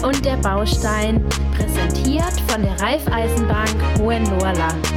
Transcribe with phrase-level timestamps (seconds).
[0.00, 4.88] Und der Baustein, präsentiert von der Raiffeisenbank Hohenlohrland.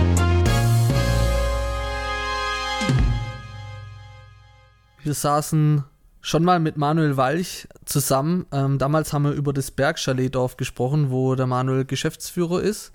[5.04, 5.84] Wir saßen
[6.22, 8.48] schon mal mit Manuel Walch zusammen.
[8.52, 12.94] Ähm, damals haben wir über das Bergchaletdorf gesprochen, wo der Manuel Geschäftsführer ist.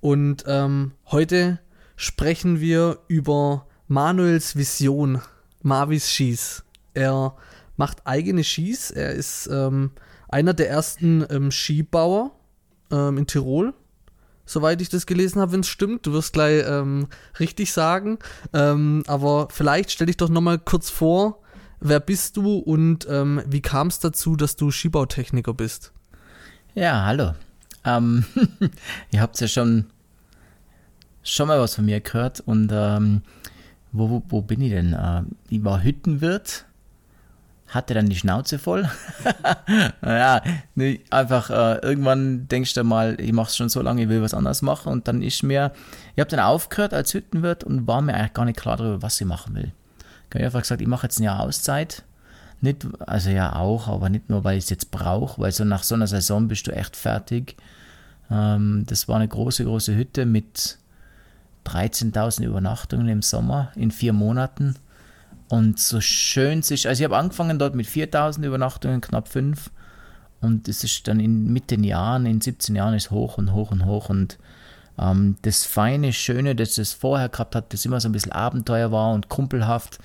[0.00, 1.58] Und ähm, heute
[1.96, 5.22] sprechen wir über Manuels Vision,
[5.62, 6.62] Marvis Schieß.
[6.94, 7.34] Er
[7.76, 8.90] macht eigene Skis.
[8.92, 9.90] Er ist ähm,
[10.28, 12.32] einer der ersten ähm, Skibauer
[12.90, 13.74] ähm, in Tirol,
[14.44, 16.06] soweit ich das gelesen habe, wenn es stimmt.
[16.06, 17.08] Du wirst gleich ähm,
[17.38, 18.18] richtig sagen.
[18.52, 21.42] Ähm, aber vielleicht stell dich doch nochmal kurz vor,
[21.80, 25.92] wer bist du und ähm, wie kam es dazu, dass du Skibautechniker bist?
[26.74, 27.34] Ja, hallo.
[27.84, 28.24] Ähm,
[29.10, 29.86] ihr habt ja schon,
[31.22, 32.70] schon mal was von mir gehört und
[33.92, 34.92] wo, wo, wo, bin ich denn?
[34.92, 36.66] Äh, ich war Hüttenwirt
[37.68, 38.88] hatte dann die Schnauze voll.
[40.00, 40.42] naja,
[40.74, 44.22] nee, einfach äh, irgendwann denkst du mal, ich mache es schon so lange, ich will
[44.22, 45.72] was anderes machen und dann ist mir,
[46.14, 49.20] ich habe dann aufgehört als Hüttenwirt und war mir eigentlich gar nicht klar darüber, was
[49.20, 49.72] ich machen will.
[50.28, 52.04] Ich habe einfach gesagt, ich mache jetzt ein Jahr Auszeit.
[52.60, 55.82] Nicht, also ja auch, aber nicht nur, weil ich es jetzt brauche, weil so nach
[55.82, 57.56] so einer Saison bist du echt fertig.
[58.30, 60.78] Ähm, das war eine große, große Hütte mit
[61.66, 64.76] 13.000 Übernachtungen im Sommer in vier Monaten
[65.48, 69.70] und so schön es ist, also ich habe angefangen dort mit 4000 Übernachtungen, knapp 5.
[70.40, 73.70] Und es ist dann in, mit den Jahren, in 17 Jahren ist hoch und hoch
[73.70, 74.08] und hoch.
[74.08, 74.38] Und
[74.98, 78.90] ähm, das feine, schöne, das es vorher gehabt hat, das immer so ein bisschen Abenteuer
[78.92, 79.98] war und kumpelhaft,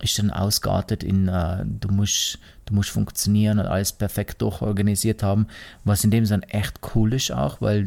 [0.00, 5.48] ist dann ausgeartet in, äh, du, musst, du musst funktionieren und alles perfekt durchorganisiert haben.
[5.84, 7.84] Was in dem Sinne echt cool ist auch, weil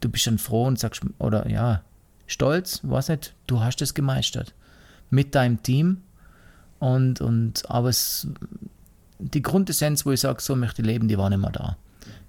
[0.00, 1.82] du bist dann froh und sagst, oder ja,
[2.26, 4.54] stolz, was nicht, du hast es gemeistert
[5.10, 6.02] mit deinem Team.
[6.78, 8.28] Und, und, aber es,
[9.18, 11.76] die Grundessenz, wo ich sage, so möchte ich leben, die war nicht mehr da.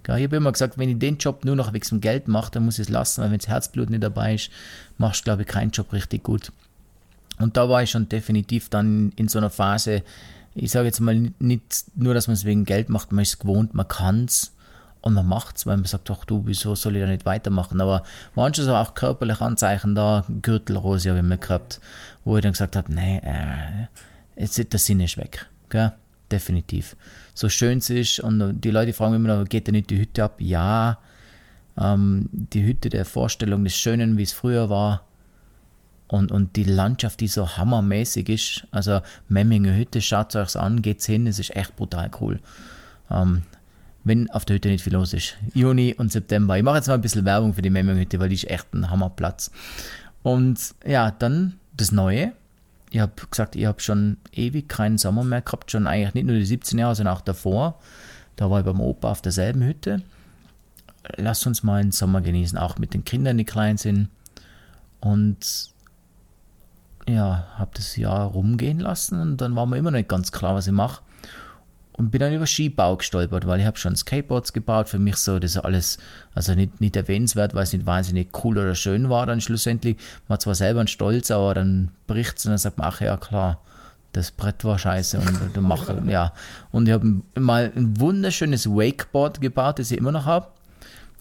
[0.08, 2.50] Ja, ich habe immer gesagt, wenn ich den Job nur noch wegen dem Geld mache,
[2.50, 4.50] dann muss ich es lassen, weil wenn das Herzblut nicht dabei ist,
[4.98, 6.50] machst du, glaube ich, keinen Job richtig gut.
[7.38, 10.02] Und da war ich schon definitiv dann in so einer Phase,
[10.56, 13.72] ich sage jetzt mal nicht nur, dass man es wegen Geld macht, man ist gewohnt,
[13.72, 14.52] man kann es
[15.02, 17.80] und man macht es, weil man sagt, ach du, wieso soll ich da nicht weitermachen?
[17.80, 18.02] Aber
[18.34, 21.80] schon so auch körperliche Anzeichen da, Gürtelrose habe ich mir gehabt,
[22.24, 23.86] wo ich dann gesagt habe, nee, äh,
[24.36, 25.46] jetzt, der Sinn ist weg.
[25.68, 25.92] Gell?
[26.30, 26.96] Definitiv.
[27.34, 30.24] So schön es ist und die Leute fragen immer noch, geht da nicht die Hütte
[30.24, 30.34] ab?
[30.38, 30.98] Ja,
[31.78, 35.04] ähm, die Hütte der Vorstellung des Schönen, wie es früher war.
[36.08, 41.06] Und, und die Landschaft, die so hammermäßig ist, also Memminger Hütte, schaut euch an, geht's
[41.06, 42.40] hin, es ist echt brutal cool.
[43.10, 43.42] Ähm,
[44.04, 45.36] wenn auf der Hütte nicht viel los ist.
[45.54, 46.56] Juni und September.
[46.56, 48.90] Ich mache jetzt mal ein bisschen Werbung für die Memminger-Hütte, weil die ist echt ein
[48.90, 49.50] Hammerplatz.
[50.22, 52.32] Und ja, dann das Neue.
[52.90, 56.36] Ich habe gesagt, ich habe schon ewig keinen Sommer mehr gehabt, schon eigentlich nicht nur
[56.36, 57.78] die 17 Jahre, sondern auch davor.
[58.36, 60.02] Da war ich beim Opa auf derselben Hütte.
[61.16, 64.08] Lass uns mal einen Sommer genießen, auch mit den Kindern, die klein sind.
[65.00, 65.70] Und
[67.08, 70.66] ja, habe das Jahr rumgehen lassen und dann war mir immer nicht ganz klar, was
[70.66, 71.02] ich mache
[72.00, 74.88] und bin dann über Skibau gestolpert, weil ich habe schon Skateboards gebaut.
[74.88, 75.98] Für mich so, das ist alles,
[76.34, 79.98] also nicht, nicht erwähnenswert, weil es nicht wahnsinnig cool oder schön war dann schlussendlich.
[80.26, 83.02] Man hat zwar selber einen Stolz, aber dann bricht es und dann sagt man, ach
[83.02, 83.60] ja, klar,
[84.12, 86.32] das Brett war scheiße und du machst, ja.
[86.72, 90.46] Und ich habe mal ein wunderschönes Wakeboard gebaut, das ich immer noch habe.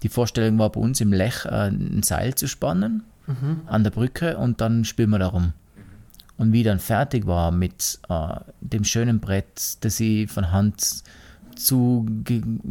[0.02, 3.64] Die Vorstellung war bei uns im Lech, äh, ein Seil zu spannen mhm.
[3.66, 5.52] an der Brücke und dann spielen wir darum.
[6.40, 11.04] Und wie ich dann fertig war mit äh, dem schönen Brett, das ich von Hand
[11.58, 12.06] zu,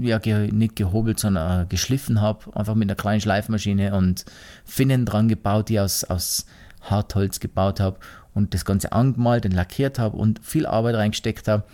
[0.01, 4.25] ja, nicht gehobelt, sondern äh, geschliffen habe, einfach mit einer kleinen Schleifmaschine und
[4.65, 6.47] Finnen dran gebaut, die ich aus, aus
[6.81, 7.99] Hartholz gebaut habe
[8.33, 11.65] und das Ganze angemalt und lackiert habe und viel Arbeit reingesteckt habe,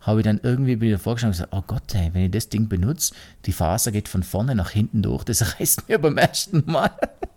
[0.00, 2.70] habe ich dann irgendwie wieder vorgestellt und gesagt, oh Gott, ey, wenn ich das Ding
[2.70, 3.14] benutze,
[3.44, 6.92] die Faser geht von vorne nach hinten durch, das reißt mir beim ersten Mal.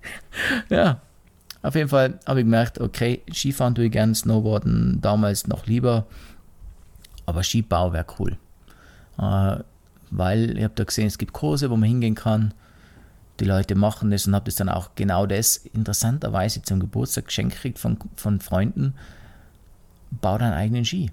[0.70, 1.02] ja,
[1.66, 6.06] auf jeden Fall habe ich gemerkt, okay, Skifahren tue ich gern, Snowboarden damals noch lieber,
[7.26, 8.38] aber Skibau wäre cool.
[9.18, 9.64] Äh,
[10.12, 12.54] weil ich habe da gesehen, es gibt Kurse, wo man hingehen kann.
[13.40, 17.56] Die Leute machen das und habe das dann auch genau das interessanterweise zum Geburtstag geschenkt
[17.56, 18.94] gekriegt von, von Freunden.
[20.22, 21.12] Bau deinen eigenen Ski.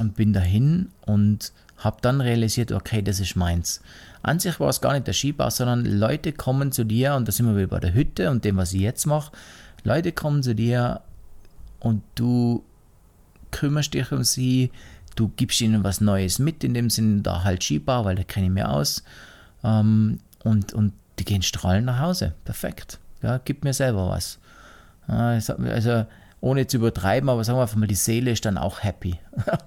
[0.00, 3.80] Und bin dahin und habe dann realisiert, okay, das ist meins.
[4.24, 7.32] An sich war es gar nicht der Skibau, sondern Leute kommen zu dir, und da
[7.32, 9.32] sind wir wieder bei der Hütte und dem, was ich jetzt mache.
[9.82, 11.02] Leute kommen zu dir
[11.78, 12.64] und du
[13.50, 14.70] kümmerst dich um sie,
[15.14, 18.46] du gibst ihnen was Neues mit, in dem Sinne da halt Skibau, weil da kenne
[18.46, 19.04] ich mir aus.
[19.62, 22.32] Ähm, und, und die gehen strahlend nach Hause.
[22.46, 22.98] Perfekt.
[23.22, 24.38] Ja, gib mir selber was.
[25.06, 26.06] Also,
[26.40, 29.18] ohne zu übertreiben, aber sagen wir einfach mal, die Seele ist dann auch happy.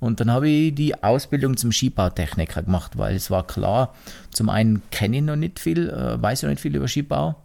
[0.00, 3.94] Und dann habe ich die Ausbildung zum Skibautechniker gemacht, weil es war klar,
[4.30, 7.36] zum einen kenne ich noch nicht viel, äh, weiß ich noch nicht viel über Skibau.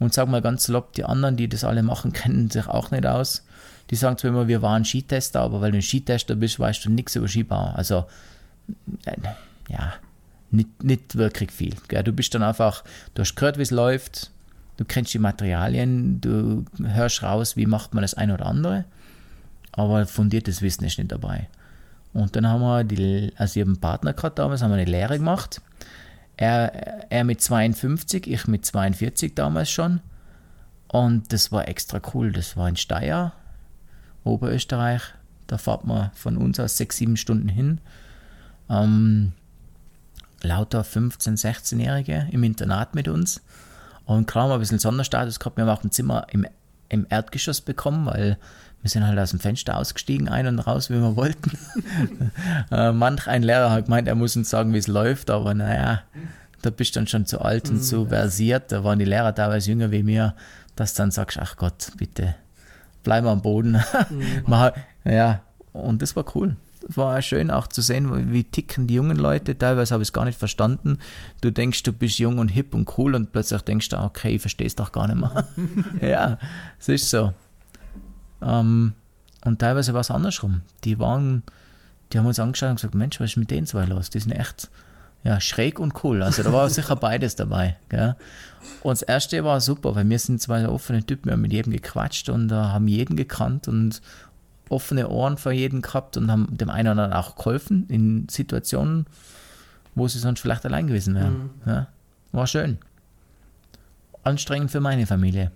[0.00, 3.06] Und sag mal ganz salopp, die anderen, die das alle machen, kennen sich auch nicht
[3.06, 3.44] aus.
[3.90, 6.90] Die sagen zwar immer, wir waren Skitester, aber weil du ein Skitester bist, weißt du
[6.90, 7.72] nichts über Skibau.
[7.74, 8.04] Also,
[9.06, 9.16] äh,
[9.68, 9.94] ja,
[10.50, 11.74] nicht, nicht wirklich viel.
[11.88, 12.82] Du bist dann einfach,
[13.14, 14.32] du hast gehört, wie es läuft,
[14.78, 18.84] du kennst die Materialien, du hörst raus, wie macht man das ein oder andere,
[19.72, 21.48] aber fundiertes Wissen ist nicht dabei.
[22.12, 24.90] Und dann haben wir, die, also ich habe einen Partner gehabt damals, haben wir eine
[24.90, 25.60] Lehre gemacht.
[26.36, 30.00] Er, er mit 52, ich mit 42 damals schon.
[30.88, 32.32] Und das war extra cool.
[32.32, 33.32] Das war in Steyr,
[34.24, 35.02] Oberösterreich.
[35.46, 37.80] Da fährt man von uns aus sechs, sieben Stunden hin.
[38.70, 39.32] Ähm,
[40.42, 43.42] lauter 15-, 16-Jährige im Internat mit uns.
[44.04, 45.56] Und klar haben wir ein bisschen Sonderstatus gehabt.
[45.56, 46.46] Wir haben auch ein Zimmer im,
[46.88, 48.38] im Erdgeschoss bekommen, weil
[48.82, 51.58] wir sind halt aus dem Fenster ausgestiegen, ein und raus, wie wir wollten.
[52.70, 56.02] äh, manch ein Lehrer hat gemeint, er muss uns sagen, wie es läuft, aber naja,
[56.62, 58.08] da bist du dann schon zu alt und zu mhm.
[58.08, 58.72] versiert.
[58.72, 60.34] Da waren die Lehrer teilweise jünger wie mir,
[60.76, 62.34] dass du dann sagst, ach Gott, bitte,
[63.02, 63.82] bleib mal am Boden.
[64.10, 64.70] Mhm.
[65.04, 65.40] ja,
[65.72, 66.56] und das war cool.
[66.86, 69.58] War schön auch zu sehen, wie ticken die jungen Leute.
[69.58, 70.98] Teilweise habe ich es gar nicht verstanden.
[71.40, 74.40] Du denkst, du bist jung und hip und cool und plötzlich denkst du, okay, ich
[74.40, 75.48] verstehe es doch gar nicht mehr.
[76.00, 76.38] ja,
[76.78, 77.34] es ist so.
[78.42, 78.92] Ähm,
[79.44, 80.62] und teilweise war es andersrum.
[80.84, 81.42] Die waren,
[82.12, 84.10] die haben uns angeschaut und gesagt, Mensch, was ist mit den zwei los?
[84.10, 84.70] Die sind echt
[85.24, 86.22] ja, schräg und cool.
[86.22, 87.76] Also da war sicher beides dabei.
[87.88, 88.16] Gell?
[88.82, 91.72] Und das erste war super, weil wir sind zwei offene Typen, wir haben mit jedem
[91.72, 94.00] gequatscht und uh, haben jeden gekannt und
[94.68, 99.06] offene Ohren für jeden gehabt und haben dem einen oder anderen auch geholfen in Situationen,
[99.94, 101.38] wo sie sonst vielleicht allein gewesen wären.
[101.38, 101.50] Mhm.
[101.66, 101.86] Ja?
[102.32, 102.78] War schön.
[104.22, 105.50] Anstrengend für meine Familie.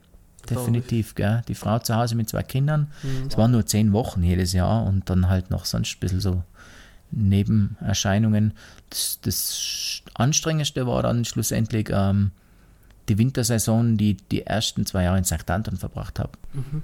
[0.54, 1.42] Definitiv, gell?
[1.48, 2.90] Die Frau zu Hause mit zwei Kindern.
[3.02, 3.26] Mhm.
[3.28, 6.42] Es waren nur zehn Wochen jedes Jahr und dann halt noch sonst ein bisschen so
[7.10, 8.52] Nebenerscheinungen.
[8.90, 12.32] Das, das Anstrengendste war dann schlussendlich ähm,
[13.08, 15.50] die Wintersaison, die die ersten zwei Jahre in St.
[15.50, 16.32] Anton verbracht habe.
[16.52, 16.82] Mhm.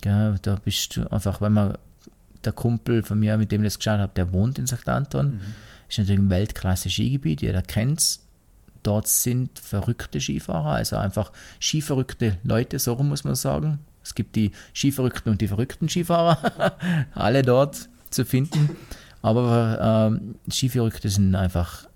[0.00, 1.78] Gell, da bist du einfach, wenn man
[2.44, 4.88] der Kumpel von mir, mit dem ich das geschaut habe, der wohnt in St.
[4.88, 5.34] Anton.
[5.34, 5.40] Mhm.
[5.88, 8.20] Ist natürlich ein Weltklasse-Skigebiet, jeder kennt es
[8.82, 13.80] dort sind verrückte Skifahrer, also einfach skiverrückte Leute, so muss man sagen.
[14.02, 16.76] Es gibt die Skiverrückten und die verrückten Skifahrer,
[17.14, 18.70] alle dort zu finden.
[19.20, 21.86] Aber ähm, Skiverrückte sind einfach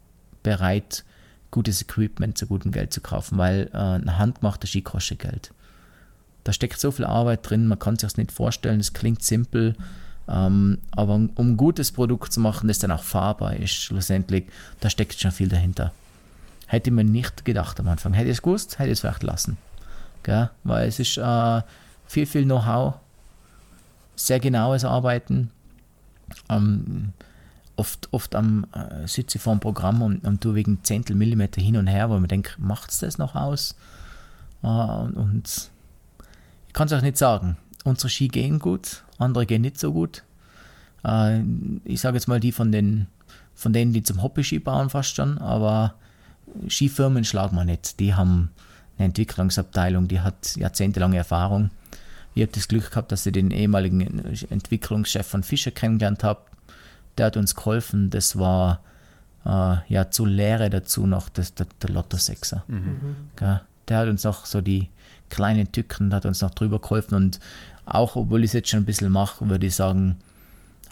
[0.43, 1.05] bereit,
[1.51, 5.53] gutes Equipment zu gutem Geld zu kaufen, weil äh, ein handgemachter Ski kostet Geld.
[6.45, 9.77] Da steckt so viel Arbeit drin, man kann sich das nicht vorstellen, es klingt simpel,
[10.29, 14.47] ähm, aber um ein gutes Produkt zu machen, das dann auch fahrbar ist, schlussendlich,
[14.81, 15.93] da steckt schon viel dahinter.
[16.73, 18.15] Hätte mir nicht gedacht am Anfang.
[18.15, 19.59] Hätte ich es gewusst, hätte ich es vielleicht lassen.
[20.23, 20.49] Gell?
[20.65, 21.61] Weil es ist äh,
[22.07, 22.95] viel, viel Know-how,
[24.17, 25.51] sehr genaues Arbeiten.
[26.49, 27.13] Ähm,
[27.77, 31.77] oft, oft am äh, sitze vor dem Programm und, und tue wegen Zehntel Millimeter hin
[31.77, 33.77] und her, wo man denkt, macht es das noch aus?
[34.63, 35.71] Äh, und
[36.69, 37.59] ich kann es auch nicht sagen.
[37.85, 40.23] Unsere Ski gehen gut, andere gehen nicht so gut.
[41.05, 41.43] Äh,
[41.85, 43.09] ich sage jetzt mal die von den
[43.55, 45.97] von denen, die zum Hobby-Ski bauen fast schon, aber
[46.69, 48.01] Skifirmen schlagen wir nicht.
[48.01, 48.51] Die haben
[48.99, 51.71] eine Entwicklungsabteilung, die hat jahrzehntelange Erfahrung.
[52.35, 54.01] Ich habe das Glück gehabt, dass ich den ehemaligen
[54.51, 56.41] Entwicklungschef von Fischer kennengelernt habe.
[57.19, 58.11] Der hat uns geholfen.
[58.11, 58.81] Das war
[59.45, 62.65] äh, ja zur Lehre dazu noch das, der, der Lotto Sechser.
[62.69, 63.17] Mhm.
[63.89, 64.89] Der hat uns auch so die
[65.29, 67.15] kleinen Tücken, hat uns noch drüber geholfen.
[67.15, 67.41] Und
[67.85, 70.17] auch, obwohl ich es jetzt schon ein bisschen mache, würde ich sagen,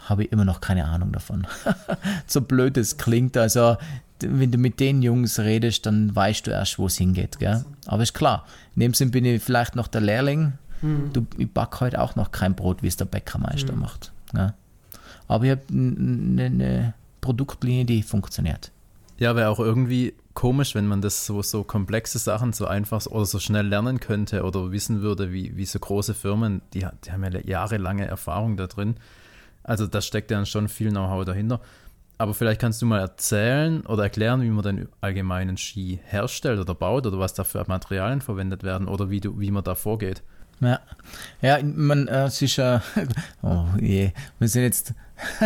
[0.09, 1.47] habe ich immer noch keine Ahnung davon.
[2.27, 3.37] so blöd es klingt.
[3.37, 3.77] Also
[4.23, 7.39] wenn du mit den Jungs redest, dann weißt du erst, wo es hingeht.
[7.39, 7.65] Gell?
[7.87, 10.55] Aber ist klar, in dem Sinn bin ich vielleicht noch der Lehrling.
[10.83, 11.13] Mhm.
[11.13, 13.81] Du, ich backe heute auch noch kein Brot, wie es der Bäckermeister mhm.
[13.81, 14.13] macht.
[14.33, 14.55] Gell?
[15.29, 18.73] Aber ich habe eine, eine Produktlinie, die funktioniert.
[19.19, 23.27] Ja, wäre auch irgendwie komisch, wenn man das so, so komplexe Sachen so einfach oder
[23.27, 27.25] so schnell lernen könnte oder wissen würde, wie, wie so große Firmen, die, die haben
[27.25, 28.97] ja jahrelange Erfahrung da drin.
[29.63, 31.61] Also da steckt ja schon viel Know-how dahinter.
[32.21, 36.75] Aber vielleicht kannst du mal erzählen oder erklären, wie man den allgemeinen Ski herstellt oder
[36.75, 40.23] baut oder was da für Materialien verwendet werden oder wie, du, wie man da vorgeht.
[40.61, 40.81] Ja,
[41.41, 42.81] ja man, äh, es ist, äh,
[43.43, 44.93] oh je, wir sind jetzt,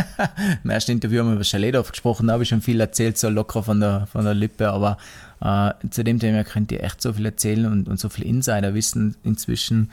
[0.65, 3.29] im ersten Interview haben wir über Schaledorf gesprochen, da habe ich schon viel erzählt, so
[3.29, 4.99] locker von der, von der Lippe, aber
[5.43, 9.15] äh, zu dem Thema könnt ihr echt so viel erzählen und, und so viel Insiderwissen
[9.23, 9.93] inzwischen.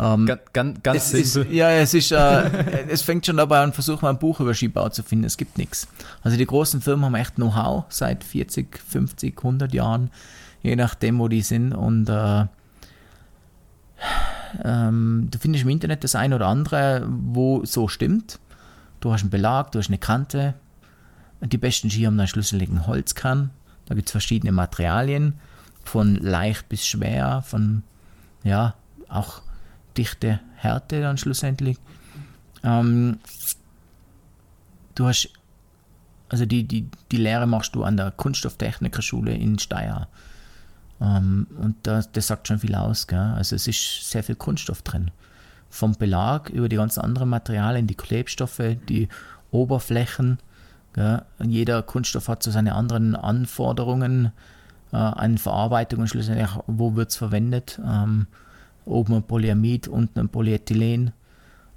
[0.00, 1.42] Ähm, ganz, ganz, ganz simpel.
[1.46, 4.54] Ist, ja, es ist, äh, es fängt schon dabei an, versuch mal ein Buch über
[4.54, 5.24] Skibau zu finden.
[5.24, 5.88] Es gibt nichts.
[6.22, 10.10] Also die großen Firmen haben echt Know-how seit 40, 50, 100 Jahren,
[10.62, 11.72] je nachdem, wo die sind.
[11.72, 12.46] Und äh,
[14.64, 18.38] ähm, du findest im Internet das ein oder andere, wo so stimmt.
[19.00, 20.54] Du hast einen Belag, du hast eine Kante.
[21.40, 23.50] Die besten Ski haben einen Holzkern.
[23.86, 25.34] Da gibt es verschiedene Materialien,
[25.84, 27.82] von leicht bis schwer, von
[28.44, 28.74] ja,
[29.08, 29.40] auch
[29.98, 31.76] dichte Härte dann schlussendlich.
[32.62, 33.18] Ähm,
[34.94, 35.28] du hast,
[36.28, 40.08] also die, die, die Lehre machst du an der Kunststofftechnikerschule in Steyr.
[41.00, 43.06] Ähm, und das, das sagt schon viel aus.
[43.06, 43.18] Gell?
[43.18, 45.10] Also es ist sehr viel Kunststoff drin.
[45.70, 49.08] Vom Belag über die ganzen anderen Materialien, die Klebstoffe, die
[49.50, 50.38] Oberflächen.
[50.94, 51.22] Gell?
[51.44, 54.32] Jeder Kunststoff hat so seine anderen Anforderungen
[54.92, 57.80] äh, an Verarbeitung und schlussendlich, wo wird es verwendet.
[57.84, 58.26] Ähm,
[58.88, 61.12] oben ein Polyamid, unten ein Polyethylen.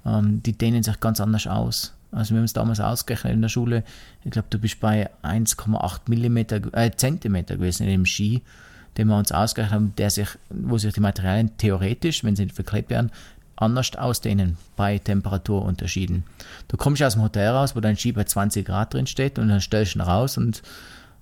[0.04, 1.94] Ähm, die dehnen sich ganz anders aus.
[2.10, 3.84] Also wir haben es damals ausgerechnet in der Schule.
[4.24, 8.42] Ich glaube, du bist bei 1,8 mm, äh, Zentimeter gewesen in dem Ski,
[8.98, 12.90] den wir uns ausgerechnet haben, der sich, wo sich die Materialien theoretisch, wenn sie verklebt
[12.90, 13.10] werden,
[13.56, 16.24] anders ausdehnen bei Temperaturunterschieden.
[16.68, 19.48] Du kommst aus dem Hotel raus, wo dein Ski bei 20 Grad drin steht und
[19.48, 20.62] dann stellst du ihn raus und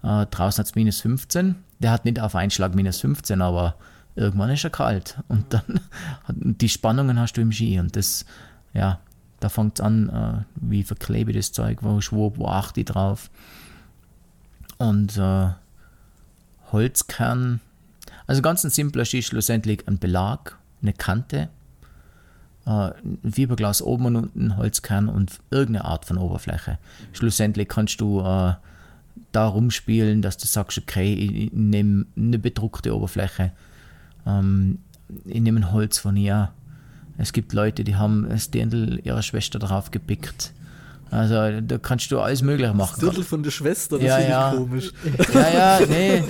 [0.03, 1.55] äh, draußen hat es minus 15.
[1.79, 3.77] Der hat nicht auf einen Schlag minus 15, aber
[4.17, 5.81] irgendwann ist er kalt und dann
[6.29, 8.25] die Spannungen hast du im Ski und das,
[8.73, 9.00] ja,
[9.40, 12.87] da fängt es an, äh, wie verklebe ich das Zeug, wo, wo, wo achte ich
[12.87, 13.31] drauf.
[14.79, 15.49] Und äh,
[16.73, 17.61] Holzkern,
[18.26, 21.49] also ganz ein simpler Ski, schlussendlich ein Belag, eine Kante,
[22.67, 26.79] äh, ein Fiberglas oben und unten, Holzkern und irgendeine Art von Oberfläche.
[27.12, 28.55] Schlussendlich kannst du äh,
[29.33, 33.52] da rumspielen, dass du sagst, okay, ich nehme eine bedruckte Oberfläche,
[34.27, 34.79] ähm,
[35.25, 36.53] ich nehme ein Holz von ihr,
[37.19, 40.53] es gibt Leute, die haben das Dirndl ihrer Schwester drauf gepickt.
[41.11, 42.93] Also da kannst du alles Mögliche machen.
[42.93, 44.53] Das Dirndl von der Schwester, das ja, finde ja.
[44.53, 44.93] ich komisch.
[45.35, 46.23] Ja, ja, nee.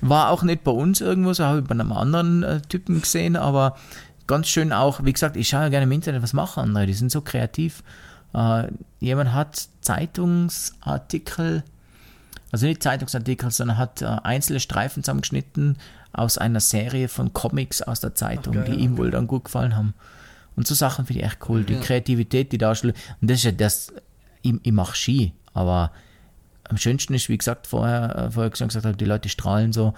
[0.00, 3.36] War auch nicht bei uns irgendwo, so habe ich bei einem anderen äh, Typen gesehen,
[3.36, 3.76] aber
[4.26, 6.94] ganz schön auch, wie gesagt, ich schaue ja gerne im Internet, was machen andere, die
[6.94, 7.82] sind so kreativ.
[8.34, 8.68] Äh,
[9.00, 11.62] jemand hat Zeitungsartikel,
[12.50, 15.78] also nicht Zeitungsartikel, sondern hat äh, einzelne Streifen zusammengeschnitten,
[16.14, 19.44] aus einer Serie von Comics aus der Zeitung, Ach, geil, die ihm wohl dann gut
[19.44, 19.94] gefallen haben.
[20.56, 21.64] Und so Sachen finde ich echt cool.
[21.64, 21.80] Die ja.
[21.80, 22.96] Kreativität, die Darstellung.
[23.20, 23.92] Und das ist ja das,
[24.42, 25.90] ich, ich mache Ski, aber
[26.68, 29.94] am schönsten ist, wie gesagt, vorher, äh, vorher gesagt habe, die Leute strahlen so,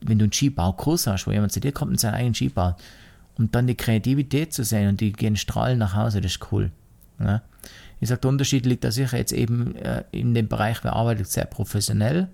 [0.00, 2.76] wenn du einen Skibaukurs hast, wo jemand zu dir kommt und seinen eigenen Ski baut,
[3.36, 6.70] und dann die Kreativität zu sehen und die gehen strahlen nach Hause, das ist cool.
[7.18, 7.42] Ja?
[8.00, 11.24] Ich sage, der Unterschied liegt da sicher jetzt eben äh, in dem Bereich, wir arbeiten
[11.24, 12.28] sehr professionell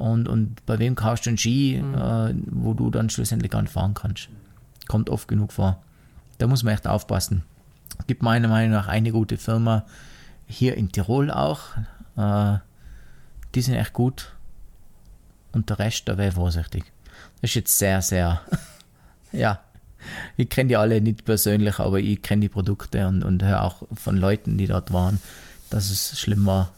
[0.00, 1.94] und, und bei wem kaufst du einen Ski, mhm.
[1.94, 4.30] äh, wo du dann schlussendlich gar nicht fahren kannst.
[4.88, 5.82] Kommt oft genug vor.
[6.38, 7.42] Da muss man echt aufpassen.
[8.06, 9.84] Gibt meiner Meinung nach eine gute Firma
[10.46, 11.60] hier in Tirol auch.
[12.16, 12.58] Äh,
[13.54, 14.32] die sind echt gut.
[15.52, 16.84] Und der Rest, da wäre vorsichtig.
[17.42, 18.40] Das ist jetzt sehr, sehr,
[19.32, 19.60] ja,
[20.38, 23.82] ich kenne die alle nicht persönlich, aber ich kenne die Produkte und, und höre auch
[23.92, 25.20] von Leuten, die dort waren,
[25.68, 26.72] dass es schlimm war.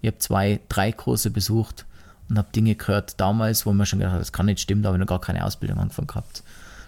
[0.00, 1.84] Ich habe zwei, drei Kurse besucht
[2.32, 4.88] und habe Dinge gehört damals, wo man schon gedacht hat, das kann nicht stimmen, da
[4.88, 6.42] habe ich noch gar keine Ausbildung angefangen gehabt.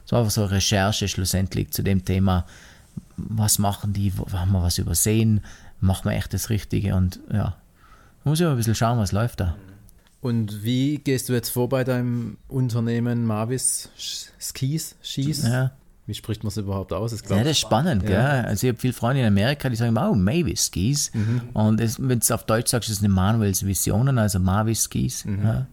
[0.06, 2.46] Es war einfach so eine Recherche schlussendlich zu dem Thema,
[3.18, 5.42] was machen die, haben wir was übersehen,
[5.80, 7.56] machen wir echt das Richtige und ja,
[8.24, 9.54] muss ich mal ein bisschen schauen, was läuft da.
[10.22, 13.90] Und wie gehst du jetzt vor bei deinem Unternehmen Mavis
[14.40, 15.42] Skis, Skis?
[15.42, 15.72] Ja.
[16.06, 17.12] Wie spricht man es überhaupt aus?
[17.12, 18.08] Das ja, das ist spannend, ja.
[18.08, 18.44] gell?
[18.46, 21.10] Also ich habe viele Freunde in Amerika, die sagen, oh, Mavis Skis.
[21.14, 21.42] Mhm.
[21.54, 25.24] Und wenn du auf Deutsch sagst, das sind Manuels Visionen, also Mavis Skis.
[25.24, 25.44] Mhm.
[25.44, 25.66] Ja.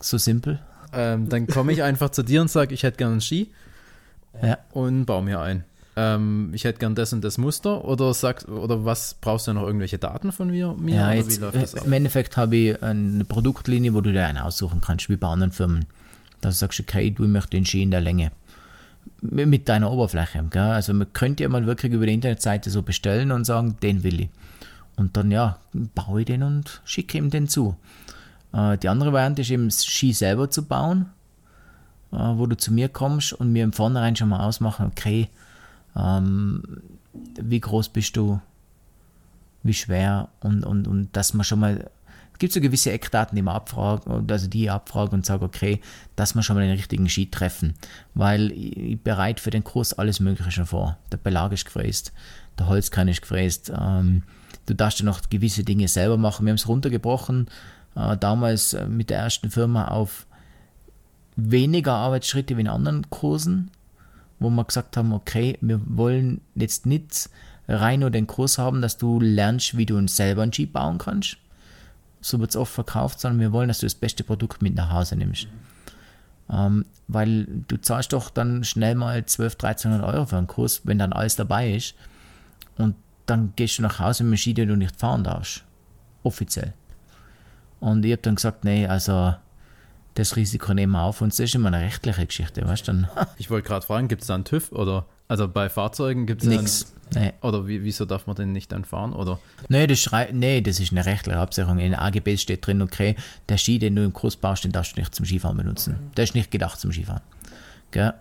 [0.00, 0.58] So simpel.
[0.92, 3.50] Ähm, dann komme ich einfach zu dir und sage, ich hätte gerne einen Ski
[4.42, 4.58] ja.
[4.72, 5.64] und baue mir ein.
[5.96, 9.64] Ähm, ich hätte gern das und das Muster oder sagst oder was brauchst du noch
[9.64, 10.74] irgendwelche Daten von mir?
[10.78, 11.42] mir ja, jetzt,
[11.84, 15.52] Im Endeffekt habe ich eine Produktlinie, wo du dir einen aussuchen kannst, wie bei anderen
[15.52, 15.86] Firmen.
[16.40, 18.30] Da sagst du, okay, du möchtest den Ski in der Länge
[19.22, 20.44] mit deiner Oberfläche.
[20.50, 20.62] Gell?
[20.62, 24.22] Also man könnte ja mal wirklich über die Internetseite so bestellen und sagen, den will
[24.22, 24.28] ich.
[24.96, 25.58] Und dann ja,
[25.94, 27.76] baue ich den und schicke ihm den zu.
[28.52, 31.06] Äh, die andere Variante ist eben, Ski selber zu bauen,
[32.12, 35.28] äh, wo du zu mir kommst und mir im Vornherein schon mal ausmachen, okay,
[35.94, 36.62] ähm,
[37.40, 38.40] wie groß bist du,
[39.62, 41.90] wie schwer und, und, und dass man schon mal
[42.36, 43.62] es gibt so gewisse Eckdaten, die man
[44.28, 45.80] also die ich abfrage und sage, okay,
[46.16, 47.72] dass wir schon mal den richtigen Sheet treffen,
[48.12, 50.98] weil ich bereite für den Kurs alles Mögliche schon vor.
[51.10, 52.12] Der Belag ist gefräst,
[52.58, 54.22] der Holzkern ist gefräst, ähm,
[54.66, 56.44] du darfst ja noch gewisse Dinge selber machen.
[56.44, 57.46] Wir haben es runtergebrochen,
[57.94, 60.26] äh, damals äh, mit der ersten Firma auf
[61.36, 63.70] weniger Arbeitsschritte wie in anderen Kursen,
[64.40, 67.30] wo wir gesagt haben, okay, wir wollen jetzt nicht
[67.66, 71.38] rein nur den Kurs haben, dass du lernst, wie du selber einen Jeep bauen kannst,
[72.20, 74.90] so wird es oft verkauft, sondern wir wollen, dass du das beste Produkt mit nach
[74.90, 75.48] Hause nimmst.
[76.50, 80.98] Ähm, weil du zahlst doch dann schnell mal 12, 1300 Euro für einen Kurs, wenn
[80.98, 81.94] dann alles dabei ist.
[82.78, 82.94] Und
[83.26, 85.64] dann gehst du nach Hause mit dem Ski, den du nicht fahren darfst.
[86.22, 86.72] Offiziell.
[87.80, 89.34] Und ich habe dann gesagt, nee, also
[90.14, 93.08] das Risiko nehmen wir auf und das ist immer eine rechtliche Geschichte, weißt du?
[93.38, 96.48] Ich wollte gerade fragen, gibt es da einen TÜV oder also bei Fahrzeugen gibt es
[96.48, 96.92] nix.
[97.14, 97.32] Nee.
[97.40, 99.12] Oder wie, wieso darf man denn nicht dann fahren?
[99.12, 101.78] Oder Nee, das, schrei nee, das ist eine rechtliche Absicherung.
[101.78, 103.14] In den AGBs steht drin, okay,
[103.48, 105.96] der Ski, den du im Kurs baust, den darfst du nicht zum Skifahren benutzen.
[106.16, 107.22] Der ist nicht gedacht zum Skifahren.
[107.92, 108.12] Gell?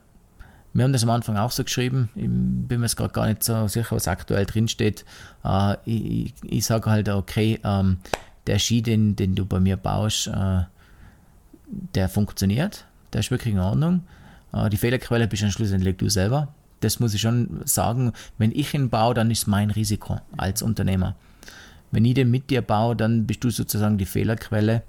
[0.74, 2.10] Wir haben das am Anfang auch so geschrieben.
[2.16, 5.06] Ich bin mir jetzt gerade gar nicht so sicher, was aktuell drin steht.
[5.44, 7.98] Äh, ich ich, ich sage halt, okay, ähm,
[8.46, 10.64] der Ski, den, den du bei mir baust, äh,
[11.68, 12.86] der funktioniert.
[13.14, 14.04] Der ist wirklich in Ordnung.
[14.54, 16.50] Äh, die Fehlerquelle bist dann schlussendlich du selber.
[16.80, 18.14] Das muss ich schon sagen.
[18.38, 21.16] Wenn ich ihn baue, dann ist mein Risiko als Unternehmer.
[21.92, 24.84] Wenn ich den mit dir baue, dann bist du sozusagen die Fehlerquelle.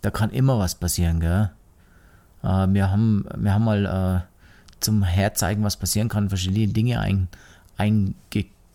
[0.00, 1.50] Da kann immer was passieren, gell?
[2.42, 4.32] Äh, wir, haben, wir haben mal äh,
[4.80, 7.28] zum Herzeigen, was passieren kann, verschiedene Dinge ein,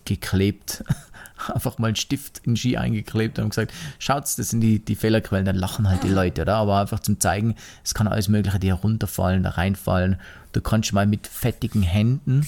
[0.08, 0.84] eingeklebt.
[1.54, 4.80] Einfach mal einen Stift in den Ski eingeklebt und haben gesagt, schaut, das sind die,
[4.84, 6.56] die Fehlerquellen, dann lachen halt die Leute, oder?
[6.56, 10.20] Aber einfach zum zeigen, es kann alles Mögliche dir runterfallen, da reinfallen.
[10.54, 12.48] Du kannst mal mit fettigen Händen,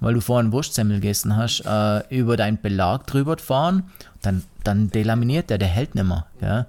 [0.00, 3.90] weil du vorhin Wurstsemmel gegessen hast, äh, über deinen Belag drüber fahren,
[4.20, 6.26] dann, dann delaminiert der, der hält nicht mehr.
[6.40, 6.66] Gell?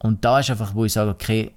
[0.00, 1.52] Und da ist einfach, wo ich sage, okay,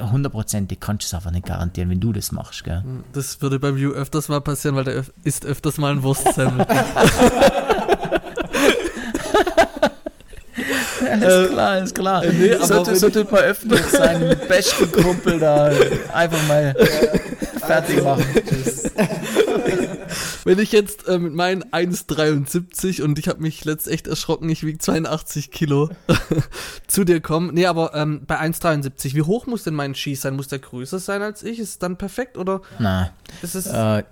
[0.00, 2.64] hundertprozentig kannst du es einfach nicht garantieren, wenn du das machst.
[2.64, 2.82] Gell?
[3.12, 6.66] Das würde beim View öfters mal passieren, weil der öf isst öfters mal ein Wurstsemmel.
[11.10, 12.24] Alles klar, alles klar.
[12.24, 15.70] äh, nee, so, aber tut- so tut man öffentlich seinen besten Kumpel da
[16.12, 16.74] einfach mal
[17.66, 18.24] fertig machen.
[20.46, 24.64] Wenn ich jetzt äh, mit meinen 1,73 und ich habe mich letzt echt erschrocken, ich
[24.64, 25.90] wiege 82 Kilo,
[26.86, 27.52] zu dir komme.
[27.52, 30.36] Nee, aber ähm, bei 1,73, wie hoch muss denn mein Ski sein?
[30.36, 31.58] Muss der größer sein als ich?
[31.58, 33.10] Ist es dann perfekt oder Na,
[33.42, 34.04] äh,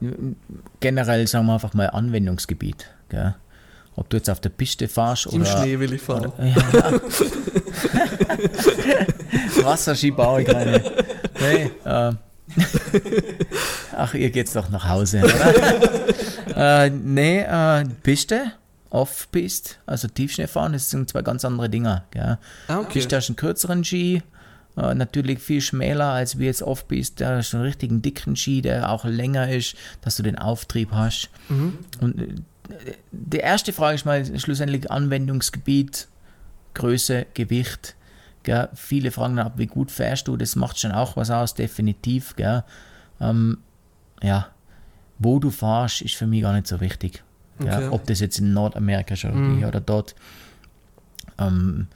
[0.81, 2.91] generell sagen wir einfach mal Anwendungsgebiet.
[3.11, 3.37] Gell?
[3.95, 5.63] Ob du jetzt auf der Piste fahrst Im oder.
[5.63, 6.33] Schnee will ich fahren.
[6.43, 7.01] Ja.
[9.65, 10.83] Wasserski baue ich keine.
[11.41, 12.13] Nee, äh.
[13.97, 16.85] Ach, ihr geht's doch nach Hause, oder?
[16.87, 18.53] äh, nee, äh, Piste,
[18.91, 22.05] Off-Piste, also Tiefschneefahren, das sind zwei ganz andere Dinge.
[22.11, 22.39] Gell?
[22.69, 22.95] Ah, okay.
[22.95, 24.23] Piste hast einen kürzeren Ski,
[24.77, 28.63] äh, natürlich viel schmäler als wie jetzt Off-Piste, da hast du einen richtigen dicken Ski,
[28.63, 31.31] der auch länger ist, dass du den Auftrieb hast.
[32.01, 36.09] Und äh, die erste Frage ist mal schlussendlich Anwendungsgebiet,
[36.75, 37.95] Größe, Gewicht.
[38.45, 38.69] Gell?
[38.75, 40.37] Viele fragen dann ab, wie gut fährst du?
[40.37, 42.37] Das macht schon auch was aus, definitiv.
[42.37, 42.63] Gell?
[43.21, 43.59] Ähm,
[44.23, 44.49] ja,
[45.19, 47.23] wo du fahrst, ist für mich gar nicht so wichtig.
[47.59, 47.89] Okay.
[47.89, 49.65] Ob das jetzt in Nordamerika schon mhm.
[49.65, 50.15] oder dort.
[51.39, 51.89] Ähm,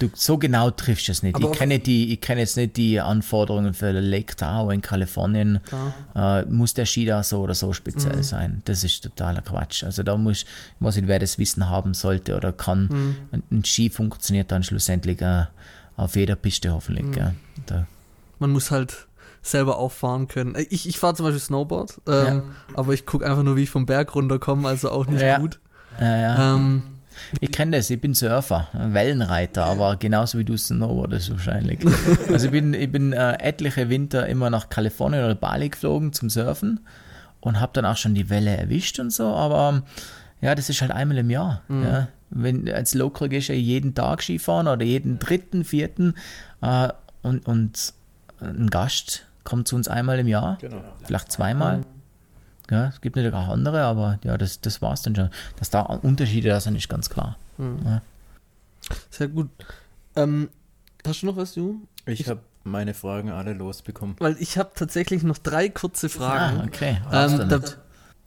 [0.00, 1.36] du, so genau triffst du es nicht.
[1.36, 5.60] Aber Ich kenne, die, ich kenne jetzt nicht die Anforderungen für Lake Tahoe in Kalifornien.
[6.16, 8.22] Äh, muss der Ski da so oder so speziell Mhm.
[8.24, 8.62] sein?
[8.64, 9.84] Das ist totaler Quatsch.
[9.84, 10.46] Also da muss, ich
[10.80, 12.88] weiß nicht, wer das Wissen haben sollte oder kann.
[12.90, 13.16] Mhm.
[13.30, 15.44] Ein, ein Ski funktioniert dann schlussendlich äh,
[15.96, 17.04] auf jeder Piste hoffentlich.
[17.06, 17.36] Mhm.
[18.38, 19.06] Man muss halt
[19.42, 20.54] selber auffahren können.
[20.54, 22.42] Äh, Ich, ich fahre zum Beispiel Snowboard, ähm, Ja.
[22.74, 25.38] aber ich gucke einfach nur, wie ich vom Berg runterkomme, also auch nicht Ja.
[25.38, 25.60] gut.
[26.00, 26.54] äh, ja.
[26.56, 26.82] Ähm,
[27.40, 31.80] Ich kenne das, ich bin Surfer, Wellenreiter, aber genauso wie du Snowboardest wahrscheinlich.
[32.28, 36.30] Also ich bin, ich bin äh, etliche Winter immer nach Kalifornien oder Bali geflogen zum
[36.30, 36.80] Surfen
[37.40, 39.82] und habe dann auch schon die Welle erwischt und so, aber
[40.40, 41.62] ja, das ist halt einmal im Jahr.
[41.68, 42.08] Ja.
[42.30, 46.14] Wenn als Local gehst du ja jeden Tag Skifahren oder jeden dritten, vierten
[46.62, 46.88] äh,
[47.22, 47.92] und, und
[48.40, 50.58] ein Gast kommt zu uns einmal im Jahr,
[51.04, 51.80] vielleicht zweimal.
[52.70, 55.30] Ja, es gibt natürlich auch andere, aber ja, das, das war es dann schon.
[55.58, 57.36] Dass da Unterschiede da sind, ist ganz klar.
[57.58, 58.00] Ja.
[59.10, 59.50] sehr gut.
[60.16, 60.48] Ähm,
[61.06, 61.80] hast du noch was, Ju?
[62.06, 64.16] ich habe meine Fragen alle losbekommen.
[64.18, 66.60] Weil ich habe tatsächlich noch drei kurze Fragen.
[66.60, 67.00] Ah, okay.
[67.12, 67.60] Ähm, da,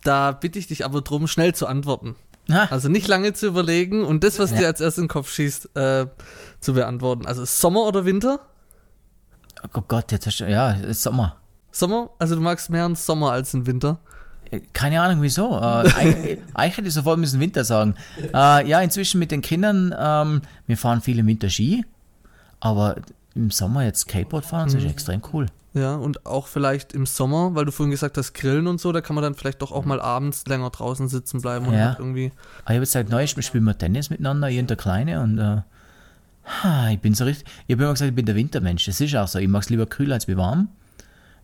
[0.04, 2.16] da bitte ich dich aber drum, schnell zu antworten.
[2.50, 4.58] Ah, Also nicht lange zu überlegen und das, was Ja.
[4.58, 6.08] dir als erstes in den Kopf schießt, äh,
[6.60, 7.26] zu beantworten.
[7.26, 8.40] Also Sommer oder Winter?
[9.76, 11.38] oh Gott, jetzt hast du, ja, es ist Sommer.
[11.72, 12.10] Sommer?
[12.20, 14.00] Also du magst mehr einen Sommer als einen Winter?
[14.54, 15.58] Äh, Keine Ahnung wieso.
[15.58, 15.62] Äh,
[15.96, 17.96] eigentlich, eigentlich hätte ich sofort müssen Winter sagen.
[18.34, 21.86] Äh, ja, inzwischen mit den Kindern, ähm, wir fahren viel im Winter Ski,
[22.60, 22.96] aber
[23.36, 25.48] im Sommer jetzt Skateboard fahren, das ist extrem cool.
[25.74, 29.02] Ja, und auch vielleicht im Sommer, weil du vorhin gesagt hast, Grillen und so, da
[29.02, 31.88] kann man dann vielleicht doch auch mal abends länger draußen sitzen bleiben und Ja.
[31.88, 32.32] halt irgendwie.
[32.64, 35.40] Aber ich habe jetzt gesagt, neu spielen wir Tennis miteinander, ich und der Kleine und
[35.40, 35.62] äh,
[36.46, 38.86] ha, ich bin so richtig, ich habe immer gesagt, ich bin der Wintermensch.
[38.86, 39.40] Das ist auch so.
[39.40, 40.70] Ich mag es lieber kühl als wie warm.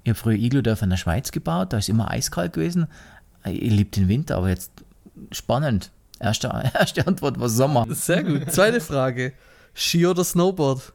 [0.03, 2.87] Ich habe früher Iglodörfer in der Schweiz gebaut, da ist immer eiskalt gewesen.
[3.45, 4.71] Ich liebe den Winter, aber jetzt
[5.31, 5.91] spannend.
[6.19, 7.85] Erste, erste Antwort war Sommer.
[7.89, 8.51] Sehr gut.
[8.51, 9.33] Zweite Frage.
[9.73, 10.93] Ski oder Snowboard?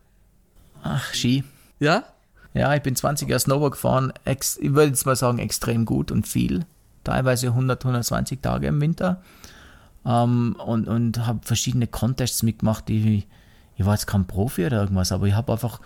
[0.82, 1.44] Ach, Ski.
[1.80, 2.04] Ja?
[2.52, 4.12] Ja, ich bin 20 Jahre Snowboard gefahren.
[4.24, 6.66] Ex, ich würde jetzt mal sagen, extrem gut und viel.
[7.02, 9.22] teilweise 100, 120 Tage im Winter.
[10.06, 12.88] Ähm, und und habe verschiedene Contests mitgemacht.
[12.88, 13.26] Die,
[13.76, 15.80] ich war jetzt kein Profi oder irgendwas, aber ich habe einfach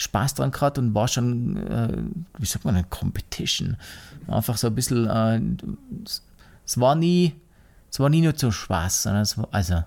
[0.00, 1.98] Spaß dran gehabt und war schon, äh,
[2.38, 3.76] wie sagt man, eine Competition.
[4.28, 5.40] Einfach so ein bisschen, äh,
[6.64, 7.34] es war nie,
[7.90, 9.82] es war nie nur zum Spaß, sondern es war, also,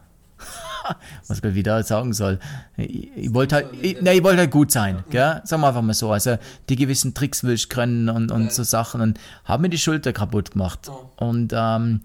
[1.28, 2.38] was ich wieder sagen soll.
[2.78, 5.42] Ich, ich wollte halt, ich, nee, ich wollte halt gut sein, gell?
[5.46, 6.12] Sagen wir einfach mal so.
[6.12, 6.38] Also,
[6.70, 10.14] die gewissen Tricks will ich können und, und so Sachen und habe mir die Schulter
[10.14, 10.92] kaputt gemacht.
[11.16, 12.02] Und ähm,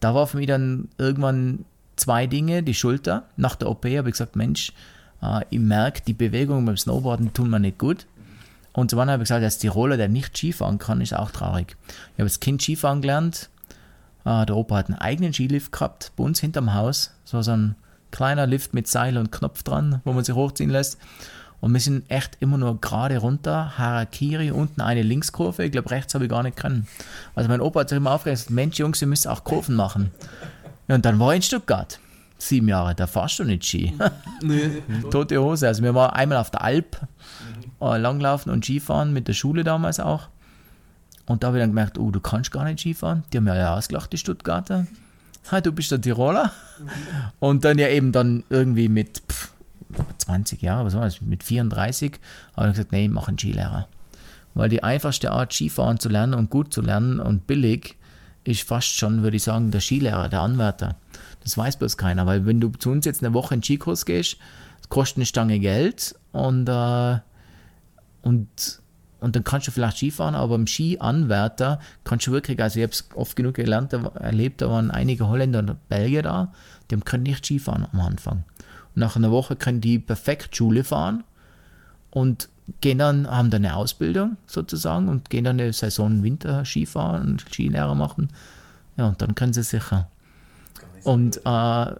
[0.00, 2.64] da war für mich dann irgendwann zwei Dinge.
[2.64, 3.28] Die Schulter.
[3.36, 4.72] Nach der OP habe ich gesagt, Mensch,
[5.50, 8.06] ich merke, die Bewegungen beim Snowboarden tun mir nicht gut.
[8.72, 11.76] Und zum anderen habe ich gesagt, als Tiroler, der nicht Skifahren kann, ist auch traurig.
[11.88, 13.48] Ich habe als Kind Skifahren gelernt.
[14.24, 17.12] Äh, der Opa hat einen eigenen Skilift gehabt, bei uns hinterm Haus.
[17.24, 17.76] So, so ein
[18.10, 20.98] kleiner Lift mit Seil und Knopf dran, wo man sich hochziehen lässt.
[21.60, 25.64] Und wir sind echt immer nur gerade runter, Harakiri, unten eine Linkskurve.
[25.64, 26.86] Ich glaube, rechts habe ich gar nicht können.
[27.34, 30.10] Also mein Opa hat sich immer aufgeregt, Mensch, Jungs, ihr müsst auch Kurven machen.
[30.88, 31.98] Ja, und dann war ich in Stuttgart.
[32.38, 33.94] Sieben Jahre, da fahrst du nicht Ski.
[34.42, 34.82] Nee.
[35.10, 35.66] Tote Hose.
[35.66, 37.00] Also wir waren einmal auf der Alp
[37.80, 40.28] äh, langlaufen und Skifahren mit der Schule damals auch.
[41.26, 43.24] Und da habe ich dann gemerkt, oh, du kannst gar nicht Skifahren.
[43.32, 44.86] Die haben mir ja ausgelacht, die Stuttgarter.
[45.50, 46.52] Ha, du bist der Tiroler.
[47.38, 49.52] Und dann ja eben dann irgendwie mit pff,
[50.18, 52.18] 20 Jahren, was war das, mit 34,
[52.56, 53.88] habe ich gesagt, nee, ich mache einen Skilehrer.
[54.54, 57.96] Weil die einfachste Art, Skifahren zu lernen und gut zu lernen und billig,
[58.44, 60.96] ist fast schon, würde ich sagen, der Skilehrer, der Anwärter.
[61.42, 64.04] Das weiß bloß keiner, weil wenn du zu uns jetzt eine Woche in den Skikurs
[64.04, 64.36] gehst,
[64.88, 67.18] kostet eine Stange Geld und, äh,
[68.22, 68.80] und,
[69.20, 72.92] und dann kannst du vielleicht Skifahren, aber beim Skianwärter kannst du wirklich, also ich habe
[72.92, 76.52] es oft genug gelernt, erlebt, da waren einige Holländer und Belgier da,
[76.90, 78.44] die können nicht Skifahren am Anfang.
[78.94, 81.24] Und nach einer Woche können die perfekt Schule fahren
[82.10, 82.48] und
[82.80, 87.40] gehen dann, haben dann eine Ausbildung sozusagen und gehen dann eine Saison Winter Skifahren und
[87.42, 88.28] Skilehrer machen.
[88.96, 90.08] Ja, und dann können sie sicher.
[91.02, 91.94] Und äh,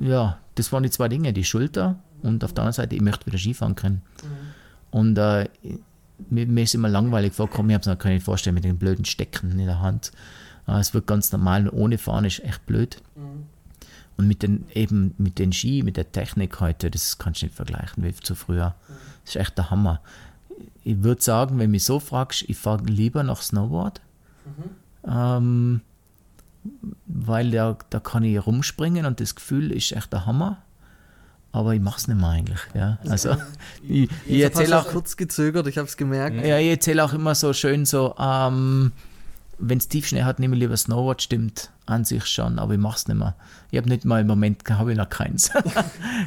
[0.00, 3.26] ja, das waren die zwei Dinge, die Schulter und auf der anderen Seite, ich möchte
[3.26, 4.02] wieder Skifahren können.
[4.90, 5.48] Und äh,
[6.30, 8.78] mir, mir ist immer langweilig vorgekommen, ich habe es mir gar nicht vorstellen mit den
[8.78, 10.12] blöden Stecken in der Hand.
[10.66, 13.02] Äh, es wird ganz normal, ohne Fahren ist echt blöd.
[14.16, 17.54] Und mit den, eben mit den Ski, mit der Technik heute, das kannst du nicht
[17.54, 18.74] vergleichen wie zu früher.
[19.24, 20.00] Das ist echt der Hammer.
[20.84, 24.00] Ich würde sagen, wenn du mich so fragst, ich fahre lieber nach Snowboard.
[25.06, 25.80] Ähm,
[27.06, 30.58] weil da, da kann ich rumspringen und das Gefühl ist echt der Hammer.
[31.52, 32.60] Aber ich mache es nicht mehr eigentlich.
[32.74, 32.98] Ja.
[33.08, 33.36] Also,
[33.88, 36.44] ich, ich hast erzähle auch, kurz gezögert, ich habe es gemerkt.
[36.44, 38.92] ja, ich erzähle auch immer so schön so, ähm,
[39.58, 42.96] wenn es Tiefschnee hat, nehme ich lieber Snowboard, stimmt an sich schon, aber ich mache
[42.96, 43.34] es nicht mehr.
[43.70, 45.50] Ich habe nicht mal im Moment, habe ich noch keins.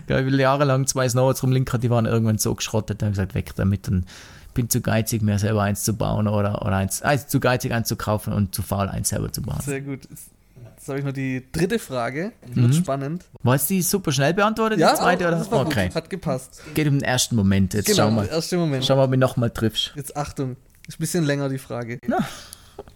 [0.07, 3.17] Ja, ich will jahrelang zwei Snowboards rumlinkern, die waren irgendwann so geschrottet, da habe ich
[3.17, 4.05] gesagt, weg damit und
[4.53, 7.87] bin zu geizig, mir selber eins zu bauen oder, oder eins, also zu geizig eins
[7.87, 9.59] zu kaufen und zu faul eins selber zu bauen.
[9.61, 10.07] Sehr gut.
[10.09, 12.31] Jetzt, habe ich noch die dritte Frage.
[12.47, 13.23] Die wird spannend.
[13.43, 15.27] War jetzt die super schnell beantwortet, die zweite?
[15.27, 15.37] Oder?
[15.37, 15.87] das war Okay.
[15.87, 15.95] gut.
[15.95, 16.61] Hat gepasst.
[16.73, 17.75] Geht um den ersten Moment.
[17.75, 18.23] Jetzt Genau, schauen wir.
[18.23, 18.83] der erste Moment.
[18.85, 19.91] Schau mal, ob du mich nochmal triffst.
[19.95, 20.55] Jetzt Achtung,
[20.87, 21.99] ist ein bisschen länger die Frage.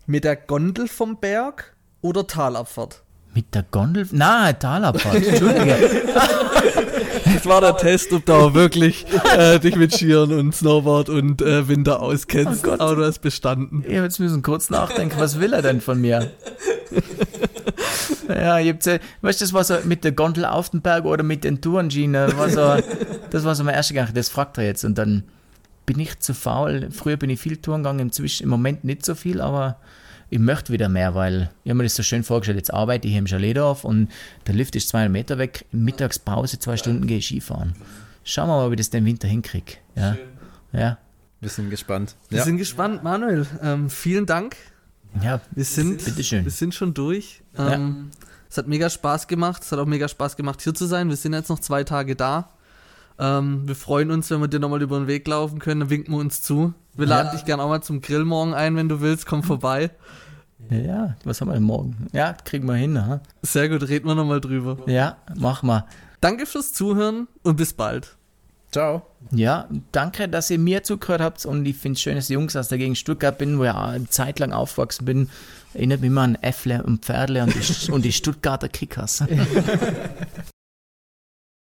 [0.05, 3.03] Mit der Gondel vom Berg oder Talabfahrt?
[3.33, 4.07] Mit der Gondel?
[4.11, 5.15] Na, Talabfahrt.
[5.27, 5.75] Entschuldige.
[7.33, 11.41] Das war der Test, ob du auch wirklich äh, dich mit Skiern und Snowboard und
[11.41, 12.63] äh, Winter auskennst.
[12.63, 12.79] Oh Gott.
[12.79, 13.83] Aber du hast bestanden.
[13.87, 16.31] Ich jetzt müssen kurz nachdenken, was will er denn von mir?
[18.29, 21.23] ja, ich hab, weißt du, das war so mit der Gondel auf den Berg oder
[21.23, 22.13] mit den Tourenschienen.
[22.13, 22.87] Das war so,
[23.31, 24.85] das war so mein erster Gedanke, das fragt er jetzt.
[24.85, 25.23] Und dann
[25.85, 26.89] bin ich zu faul.
[26.91, 29.79] Früher bin ich viel Touren gegangen, inzwischen im Moment nicht so viel, aber
[30.29, 33.11] ich möchte wieder mehr, weil ich habe mir das so schön vorgestellt, jetzt arbeite ich
[33.13, 34.07] hier im Chaletdorf und
[34.47, 37.73] der Lift ist 200 Meter weg, Mittagspause, zwei Stunden gehe ich Skifahren.
[38.23, 39.73] Schauen wir mal, ob ich das den Winter hinkriege.
[39.95, 40.15] Ja.
[40.71, 40.97] ja.
[41.41, 42.15] Wir sind gespannt.
[42.29, 42.43] Wir Ja.
[42.45, 43.45] sind gespannt, Manuel.
[43.61, 44.55] Ähm, vielen Dank.
[45.21, 46.43] Ja, Wir sind, Bitteschön.
[46.45, 47.43] wir sind schon durch.
[47.57, 48.09] Ähm,
[48.49, 49.61] Es hat mega Spaß gemacht.
[49.63, 51.09] Es hat auch mega Spaß gemacht, hier zu sein.
[51.09, 52.49] Wir sind jetzt noch zwei Tage da.
[53.19, 55.81] Ähm, wir freuen uns, wenn wir dir nochmal über den Weg laufen können.
[55.81, 56.73] Dann winken wir uns zu.
[56.95, 59.25] Wir laden dich gerne auch mal zum Grill morgen ein, wenn du willst.
[59.25, 59.91] Komm vorbei.
[60.69, 62.07] ja, was haben wir denn morgen?
[62.11, 63.05] Ja, kriegen wir hin.
[63.05, 63.21] Ha?
[63.41, 64.77] Sehr gut, reden wir nochmal drüber.
[64.87, 65.85] Ja, mach mal.
[66.21, 68.15] Danke fürs Zuhören und bis bald.
[68.73, 69.05] Ciao.
[69.29, 72.55] Ja, danke, dass ihr mir zugehört habt und ich finde es schön, dass die Jungs
[72.55, 75.29] aus der Gegend Stuttgart bin, wo ich eine Zeit lang aufgewachsen bin.
[75.75, 79.23] Erinnert mich immer an Äffle und Pferdle und die, und die Stuttgarter Kickers.